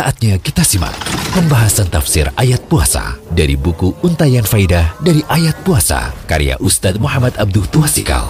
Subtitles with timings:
[0.00, 0.96] Saatnya kita simak
[1.36, 7.68] pembahasan tafsir ayat puasa dari buku Untayan Faidah dari Ayat Puasa karya Ustadz Muhammad Abduh
[7.68, 8.24] Tuasikal.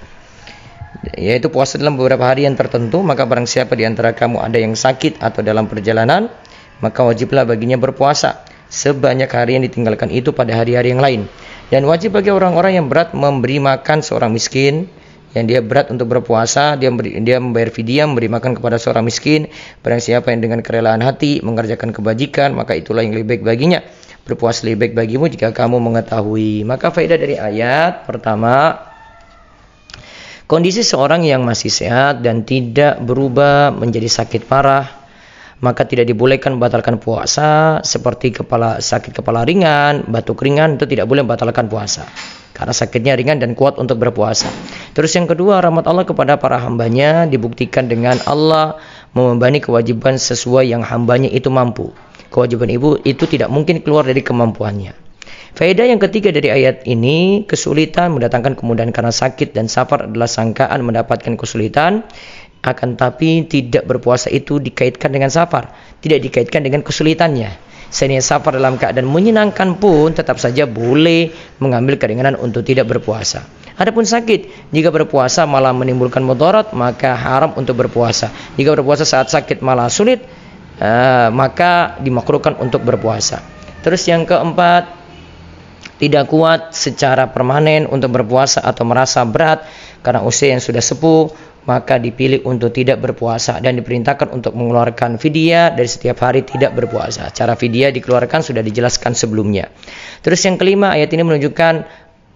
[1.15, 4.75] Yaitu puasa dalam beberapa hari yang tertentu maka barang siapa di antara kamu ada yang
[4.75, 6.27] sakit atau dalam perjalanan
[6.85, 11.31] maka wajiblah baginya berpuasa sebanyak hari yang ditinggalkan itu pada hari-hari yang lain.
[11.71, 14.91] Dan wajib bagi orang-orang yang berat memberi makan seorang miskin,
[15.35, 19.51] yang dia berat untuk berpuasa, dia memberi, dia membayar fidyah memberi makan kepada seorang miskin.
[19.83, 23.81] Barang siapa yang dengan kerelaan hati mengerjakan kebajikan, maka itulah yang lebih baik baginya.
[24.25, 26.63] Berpuasa lebih baik bagimu jika kamu mengetahui.
[26.63, 28.79] Maka faedah dari ayat pertama,
[30.47, 34.94] kondisi seorang yang masih sehat dan tidak berubah menjadi sakit parah
[35.65, 41.25] maka tidak dibolehkan membatalkan puasa seperti kepala sakit kepala ringan, batuk ringan itu tidak boleh
[41.25, 42.05] membatalkan puasa
[42.55, 44.47] karena sakitnya ringan dan kuat untuk berpuasa.
[44.95, 48.79] Terus yang kedua, rahmat Allah kepada para hambanya dibuktikan dengan Allah
[49.11, 51.91] membebani kewajiban sesuai yang hambanya itu mampu.
[52.31, 55.04] Kewajiban ibu itu tidak mungkin keluar dari kemampuannya.
[55.55, 60.83] Faedah yang ketiga dari ayat ini, kesulitan mendatangkan kemudahan karena sakit dan safar adalah sangkaan
[60.83, 62.03] mendapatkan kesulitan
[62.67, 65.71] akan tapi tidak berpuasa itu dikaitkan dengan safar,
[66.03, 67.55] tidak dikaitkan dengan kesulitannya.
[67.87, 71.31] Sehingga safar dalam keadaan menyenangkan pun tetap saja boleh
[71.63, 73.47] mengambil keringanan untuk tidak berpuasa.
[73.79, 78.35] Adapun sakit, jika berpuasa malah menimbulkan mudarat, maka haram untuk berpuasa.
[78.59, 80.19] Jika berpuasa saat sakit malah sulit,
[80.83, 83.39] uh, maka dimakruhkan untuk berpuasa.
[83.87, 85.04] Terus yang keempat,
[85.99, 89.63] tidak kuat secara permanen untuk berpuasa atau merasa berat
[90.03, 91.31] karena usia yang sudah sepuh
[91.65, 97.33] maka dipilih untuk tidak berpuasa dan diperintahkan untuk mengeluarkan fidyah dari setiap hari tidak berpuasa.
[97.33, 99.73] Cara fidyah dikeluarkan sudah dijelaskan sebelumnya.
[100.21, 101.75] Terus yang kelima ayat ini menunjukkan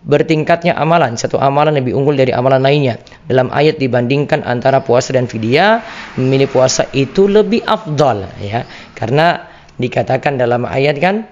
[0.08, 1.20] bertingkatnya amalan.
[1.20, 2.96] Satu amalan lebih unggul dari amalan lainnya.
[3.28, 5.84] Dalam ayat dibandingkan antara puasa dan fidyah,
[6.16, 8.64] memilih puasa itu lebih afdal ya.
[8.96, 9.44] Karena
[9.76, 11.28] dikatakan dalam ayat kan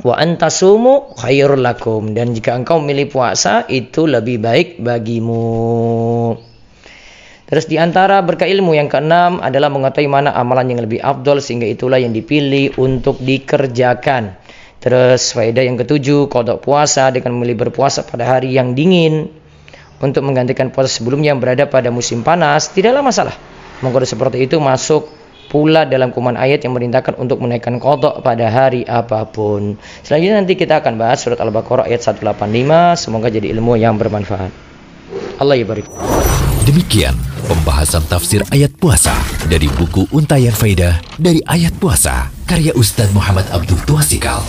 [0.00, 6.40] wa antasumu khairul lakum dan jika engkau memilih puasa itu lebih baik bagimu.
[7.52, 11.68] Terus di antara berkah ilmu yang keenam adalah mengetahui mana amalan yang lebih afdol sehingga
[11.68, 14.40] itulah yang dipilih untuk dikerjakan.
[14.80, 19.28] Terus faedah yang ketujuh, kodok puasa dengan memilih berpuasa pada hari yang dingin
[20.00, 23.36] untuk menggantikan puasa sebelumnya yang berada pada musim panas tidaklah masalah.
[23.84, 25.21] Mengkodok seperti itu masuk
[25.52, 29.76] pula dalam kuman ayat yang merintahkan untuk menaikkan kodok pada hari apa pun.
[30.00, 32.96] Selanjutnya nanti kita akan bahas surat Al-Baqarah ayat 185.
[32.96, 34.48] Semoga jadi ilmu yang bermanfaat.
[35.36, 35.84] Allah ya barik.
[36.64, 37.12] Demikian
[37.44, 39.12] pembahasan tafsir ayat puasa
[39.44, 44.40] dari buku Untayan Faidah dari Ayat Puasa karya Ustadz Muhammad Abdul Tuasikal.